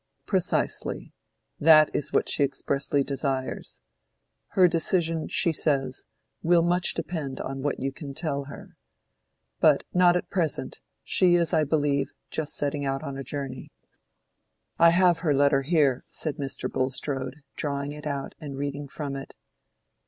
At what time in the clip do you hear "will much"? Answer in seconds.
6.41-6.95